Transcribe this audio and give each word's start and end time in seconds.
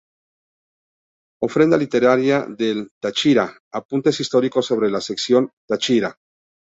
Ofrenda 1.47 1.77
literaria 1.77 2.39
del 2.49 2.89
Táchira: 3.03 3.47
apuntes 3.81 4.19
históricos 4.19 4.65
sobre 4.65 4.89
la 4.89 4.99
sección 4.99 5.51
Táchira. 5.67 6.17